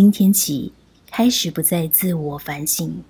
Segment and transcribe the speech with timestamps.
[0.00, 0.70] 今天起
[1.10, 3.02] 开始不再自我反省。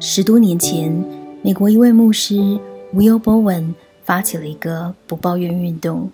[0.00, 1.04] 十多年前，
[1.42, 2.36] 美国一位牧师
[2.94, 6.10] Will Bowen 发起了一个不抱怨运动，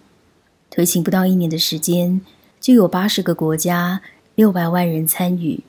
[0.68, 2.20] 推行不到一年的时间，
[2.58, 4.00] 就有八十个国家、
[4.34, 5.62] 六百万人参与。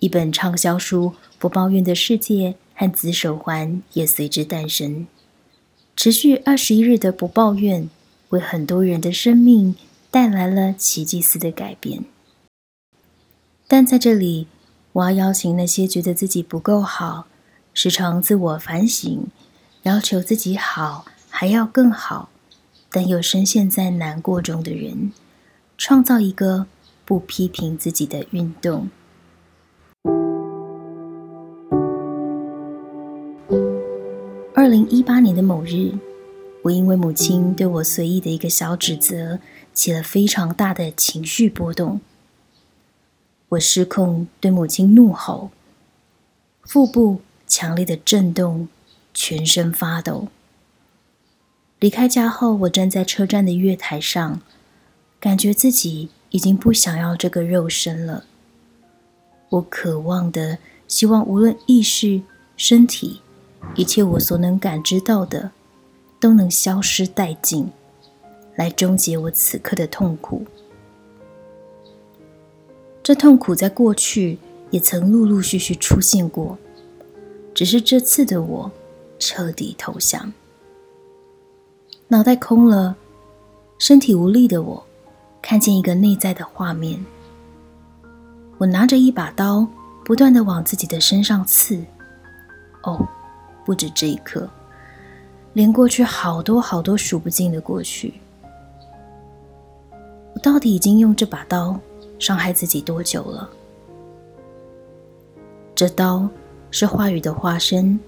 [0.00, 5.06] 一本畅销书《不抱怨的世界》和紫手环也随之诞生。
[5.98, 7.90] 持续二十一日的不抱怨，
[8.28, 9.74] 为很多人的生命
[10.12, 12.04] 带来了奇迹似的改变。
[13.66, 14.46] 但在这里，
[14.92, 17.26] 我要邀请那些觉得自己不够好。
[17.74, 19.26] 时常自我反省，
[19.82, 22.28] 要求自己好，还要更好，
[22.92, 25.12] 但又深陷在难过中的人，
[25.76, 26.66] 创造一个
[27.04, 28.88] 不批评自己的运动。
[34.68, 35.94] 二零一八年的某日，
[36.60, 39.38] 我因为母亲对我随意的一个小指责，
[39.72, 42.02] 起了非常大的情绪波动。
[43.48, 45.48] 我失控对母亲怒吼，
[46.64, 47.22] 腹部。
[47.46, 48.68] 强烈的震动，
[49.14, 50.28] 全身发抖。
[51.80, 54.42] 离开家后，我站在车站的月台上，
[55.18, 58.24] 感觉自己已经不想要这个肉身了。
[59.48, 62.20] 我渴望的，希望无论意识、
[62.54, 63.22] 身体，
[63.74, 65.50] 一切我所能感知到的，
[66.18, 67.70] 都能消失殆尽，
[68.56, 70.44] 来终结我此刻的痛苦。
[73.02, 74.38] 这痛苦在过去
[74.70, 76.58] 也曾陆陆续续出现过。
[77.54, 78.70] 只是这次的我
[79.18, 80.32] 彻底投降，
[82.06, 82.96] 脑袋空了，
[83.78, 84.86] 身体无力的我，
[85.42, 87.04] 看见一个内在的画面。
[88.58, 89.66] 我拿着一把刀，
[90.04, 91.82] 不断的往自己的身上刺。
[92.84, 93.08] 哦，
[93.68, 94.48] 不止这一刻，
[95.52, 98.14] 连过去好多好多数不尽的过去，
[100.32, 101.78] 我到底已经用这把刀
[102.18, 103.50] 伤害自己多久了？
[105.74, 106.26] 这刀。
[106.70, 107.98] 是话语的化身。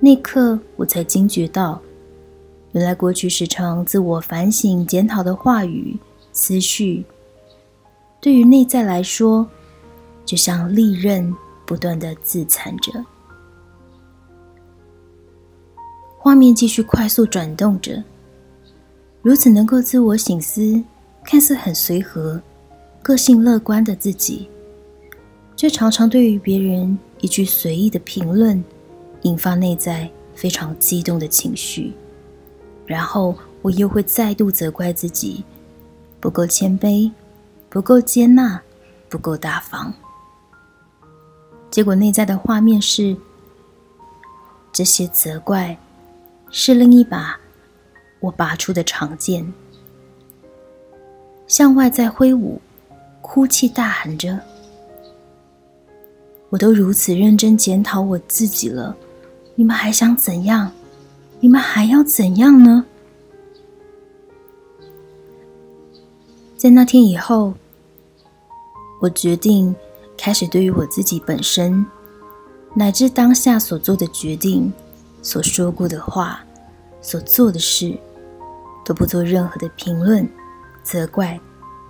[0.00, 1.80] 那刻，我才惊觉到，
[2.72, 5.96] 原来过去时常自我反省、检讨的话语、
[6.32, 7.04] 思绪，
[8.20, 9.46] 对于内在来说，
[10.24, 11.32] 就像利刃，
[11.64, 12.92] 不断的自残着。
[16.28, 18.04] 画面继续快速转动着，
[19.22, 20.84] 如此能够自我省思、
[21.24, 22.38] 看似很随和、
[23.02, 24.46] 个性乐观的自己，
[25.56, 26.98] 却常常对于别人。
[27.20, 28.62] 一句随意的评论，
[29.22, 31.94] 引发内在非常激动的情绪，
[32.84, 35.42] 然后我又会再度责怪自己
[36.20, 37.10] 不够谦卑、
[37.70, 38.60] 不够接纳、
[39.08, 39.90] 不够大方。
[41.70, 43.16] 结果内在的画面是：
[44.70, 45.74] 这些责怪
[46.50, 47.38] 是另一把
[48.20, 49.52] 我拔出的长剑，
[51.46, 52.60] 向外在挥舞，
[53.20, 54.38] 哭泣大喊着。
[56.50, 58.96] 我都如此认真检讨我自己了，
[59.54, 60.72] 你们还想怎样？
[61.40, 62.84] 你们还要怎样呢？
[66.56, 67.54] 在那天以后，
[69.00, 69.76] 我决定
[70.16, 71.86] 开始对于我自己本身，
[72.74, 74.72] 乃至当下所做的决定、
[75.22, 76.44] 所说过的话、
[77.00, 77.96] 所做的事，
[78.84, 80.28] 都不做任何的评论、
[80.82, 81.38] 责怪、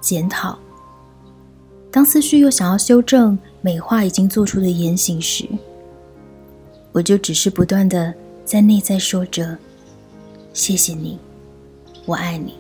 [0.00, 0.58] 检讨。
[1.90, 5.48] 当思绪又想要修正、美化已经做出的言行时，
[6.92, 8.12] 我就只是不断的
[8.44, 9.56] 在内在说着
[10.52, 11.18] ：“谢谢你，
[12.04, 12.54] 我爱你。”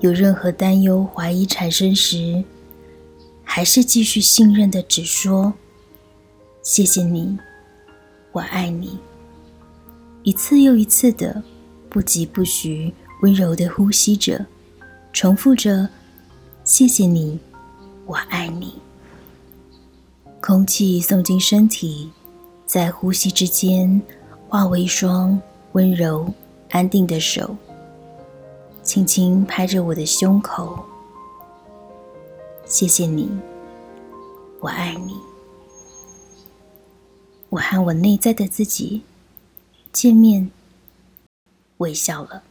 [0.00, 2.44] 有任何担忧、怀疑产生时，
[3.42, 5.52] 还是继续信任的，只说
[6.62, 7.38] ：“谢谢你，
[8.36, 8.98] 我爱你。”
[10.22, 11.42] 一次又一次的
[11.88, 12.92] 不疾不徐、
[13.22, 14.44] 温柔的呼吸着，
[15.10, 15.88] 重复着
[16.62, 17.40] ：“谢谢你。”
[18.04, 18.74] 我爱你。
[20.42, 22.10] 空气送进身体，
[22.66, 24.00] 在呼吸之间
[24.48, 25.40] 化为一双
[25.72, 26.30] 温柔、
[26.70, 27.56] 安定的手，
[28.82, 30.84] 轻轻拍着我的胸口。
[32.66, 33.30] 谢谢你，
[34.60, 35.25] 我爱你。
[37.56, 39.02] 我和我内在的自己
[39.90, 40.50] 见面，
[41.78, 42.42] 微笑了。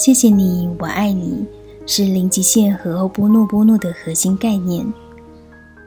[0.00, 1.44] 谢谢你，我爱你，
[1.84, 4.90] 是零极限和欧波诺波诺的核心概念。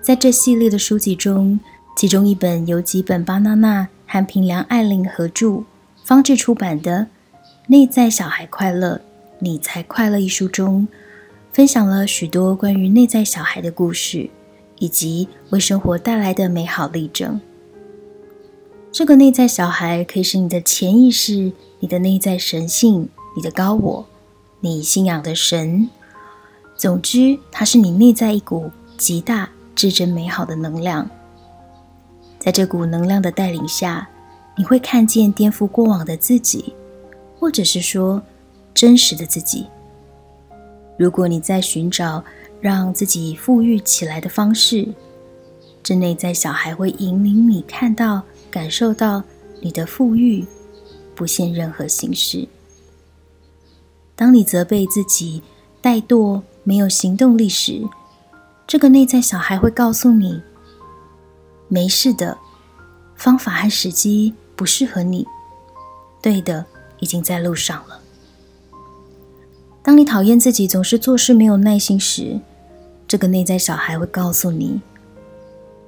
[0.03, 1.59] 在这系列的书籍中，
[1.97, 5.63] 其中一本由吉本巴娜娜和平良爱玲合著、
[6.03, 7.07] 方志出版的
[7.65, 9.01] 《内在小孩快乐，
[9.39, 10.87] 你才快乐》一书中，
[11.51, 14.29] 分享了许多关于内在小孩的故事，
[14.77, 17.41] 以及为生活带来的美好例证。
[18.91, 24.05] 这个内在小孩可以是你的潜意识、你的内在神性、你的高我、
[24.59, 25.89] 你信仰的神。
[26.75, 31.09] 总之，它是你内在一股极大、至真、美好的能量。
[32.39, 34.09] 在这股能量的带领下，
[34.57, 36.73] 你会看见颠覆过往的自己，
[37.39, 38.21] 或者是说
[38.73, 39.67] 真实的自己。
[40.97, 42.23] 如果你在寻找
[42.61, 44.87] 让自己富裕起来的方式，
[45.81, 48.21] 这内在小孩会引领你看到。
[48.51, 49.23] 感受到
[49.61, 50.45] 你的富裕
[51.15, 52.47] 不限任何形式。
[54.15, 55.41] 当你责备自己
[55.81, 57.81] 怠惰、没有行动力时，
[58.67, 60.41] 这个内在小孩会告诉你
[61.67, 62.37] ：“没事的，
[63.15, 65.27] 方法和时机不适合你，
[66.21, 66.65] 对的
[66.99, 67.99] 已经在路上了。”
[69.83, 72.39] 当你讨厌自己总是做事没有耐心时，
[73.07, 74.81] 这个内在小孩会告诉你：“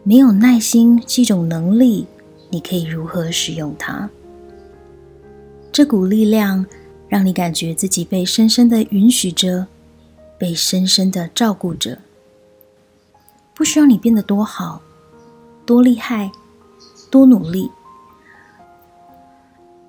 [0.03, 2.07] 没有耐心是一种能力。”
[2.51, 4.07] 你可以如何使用它？
[5.71, 6.65] 这股力量
[7.15, 9.67] 让你感觉自己被深深的允许着，
[10.37, 11.97] 被深深的照顾着。
[13.53, 14.81] 不需要你变得多好、
[15.65, 16.29] 多厉害、
[17.09, 17.71] 多努力，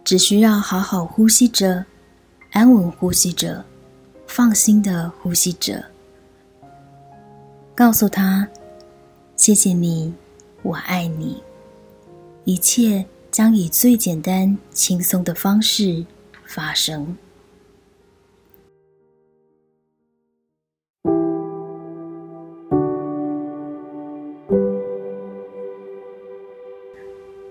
[0.05, 1.85] 只需要好好呼吸着，
[2.53, 3.65] 安稳呼吸着，
[4.29, 5.85] 放心的呼吸着。
[7.75, 8.47] 告诉他
[9.35, 10.15] ：“谢谢你，
[10.63, 11.43] 我爱你。”
[12.47, 16.07] 一切将以最简单、轻松的方式
[16.47, 17.17] 发生。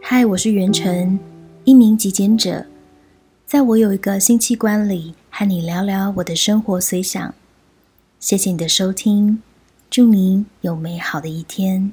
[0.01, 1.19] 嗨，我是袁晨，
[1.65, 2.65] 一名极简者。
[3.45, 7.33] 在我有一个新器官里，和你聊聊我的生活随想。
[8.19, 9.41] 谢谢你的收听，
[9.89, 11.91] 祝你有美好的一天。